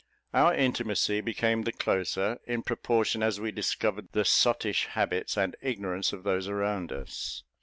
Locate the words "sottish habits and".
4.25-5.55